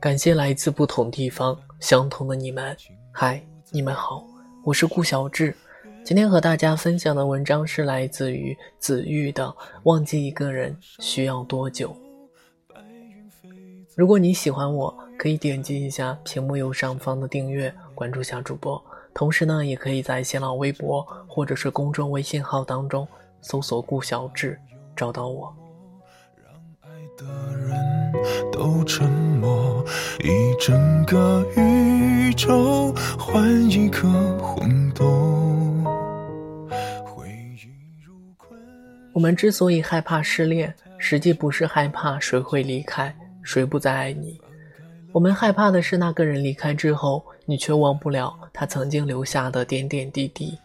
[0.00, 2.76] 感谢来自不同地方相同的你们，
[3.12, 4.24] 嗨，你们好，
[4.64, 5.54] 我是顾小志。
[6.04, 9.46] 今天和大家分享的文章是来自于子玉的
[9.82, 11.90] 《忘记一个人需要多久》。
[13.96, 18.80] 如果你喜欢我，可以点击一下屏幕右上方的订阅，关注下主播。
[19.12, 23.06] 同时呢，也可以在新浪微博或者是公众微信号当中
[23.42, 24.56] 搜索“顾小志”，
[24.94, 25.52] 找到我。
[28.52, 29.84] 都沉默，
[30.20, 35.84] 一整个宇宙换一颗混动。
[39.12, 43.12] 我们之所以害怕失恋，实际不是害怕谁会离开，
[43.42, 44.40] 谁不再爱你。
[45.10, 50.56] 我们害怕的是那个人离开之后，你却忘不了他曾经留下的点点滴滴。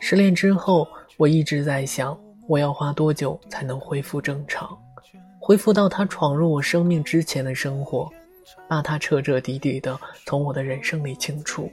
[0.00, 4.78] 失恋之后，我一直在想，我要花多久才能恢复正常？
[5.46, 8.10] 恢复到他闯入我生命之前的生活，
[8.66, 11.70] 把他彻彻底底的从我的人生里清除，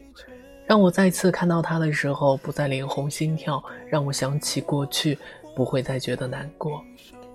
[0.66, 5.18] 让我再次看到他的时候不再脸红心跳，让我想起过去
[5.56, 6.84] 不会再觉得难过，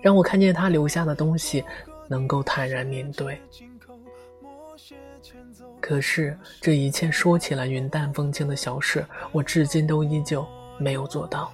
[0.03, 1.65] 让我看见他留下的东西
[2.07, 3.41] 能够坦然面对。
[5.81, 11.51] 可是这一切说起来云淡风轻的小事，我至今都依旧没有做到。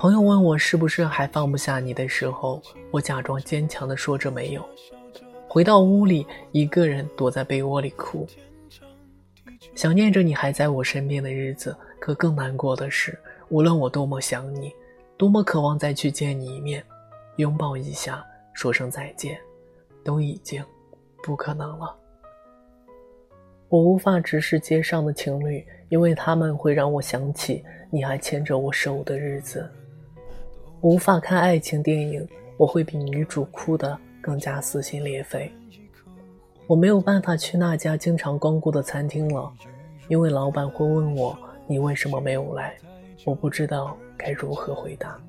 [0.00, 4.66] 朋友问我是不是还放不下你的时候，我假装坚强的说着没有。
[5.46, 8.26] 回到屋里，一个人躲在被窝里哭，
[9.74, 11.76] 想念着你还在我身边的日子。
[12.00, 13.18] 可更难过的是，
[13.50, 14.72] 无论我多么想你，
[15.18, 16.82] 多么渴望再去见你一面，
[17.36, 19.38] 拥抱一下，说声再见，
[20.02, 20.64] 都已经
[21.22, 21.94] 不可能了。
[23.68, 29.70] 我无法直视街上的情侣，因为他们会让我想起你还牵着我手的日子。
[30.82, 32.26] 无法看爱情电影，
[32.56, 35.52] 我会比女主哭得更加撕心裂肺。
[36.66, 39.52] 我没有办法去那家经常光顾的餐厅了，
[40.08, 42.74] 因为老板会问我你为什么没有来，
[43.26, 45.20] 我不知道该如何回答。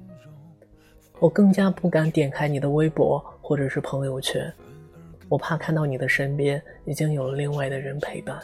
[1.20, 4.50] 我更加不敢点开你的微博或者是朋友圈，
[5.28, 8.40] 我怕看到你的身边已经有了另外的人陪伴。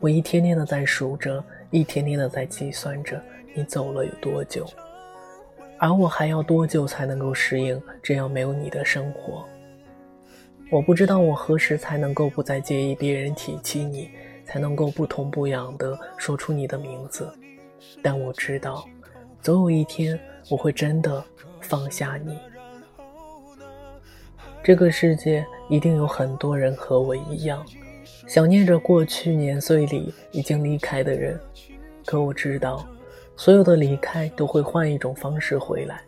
[0.00, 1.42] 我一天天的在数着。
[1.70, 3.22] 一天天的在计算着
[3.52, 4.66] 你走了有多久，
[5.76, 9.44] 而我还要多久才能够适应这样没有你的生活？
[10.70, 14.08] 我不知道我何时才能够不再介意别人提起你，
[14.46, 17.30] 才能够不痛不痒的说出你的名字。
[18.02, 18.88] 但我知道，
[19.42, 21.22] 总有一天我会真的
[21.60, 22.38] 放下你。
[24.62, 27.62] 这个世界一定有很多人和我一样。
[28.28, 31.40] 想念着过去年岁里已经离开的人，
[32.04, 32.86] 可我知道，
[33.36, 36.04] 所有的离开都会换一种方式回来，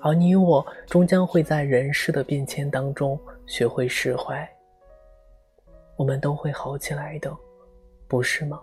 [0.00, 4.48] 而你我终将会在人世的变迁当中学会释怀。
[5.96, 7.30] 我们都会好起来的，
[8.08, 8.58] 不是吗？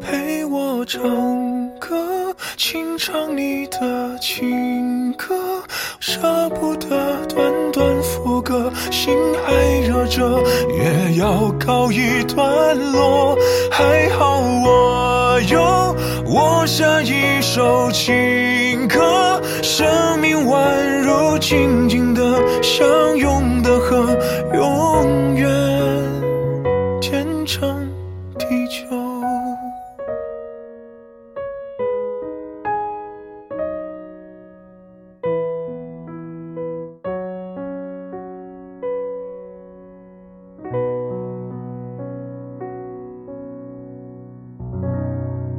[0.00, 4.89] 陪我唱歌，清唱你的情。
[6.10, 6.88] 舍不得
[7.28, 9.14] 短短副歌，心
[9.46, 9.54] 还
[9.86, 13.38] 热着，也要告一段落。
[13.70, 15.94] 还好我有
[16.26, 22.20] 我下一首情歌，生命宛如静静的
[22.60, 24.04] 相拥的河。